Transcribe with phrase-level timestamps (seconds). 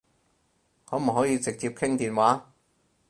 [0.83, 2.51] 可唔可以直接傾電話？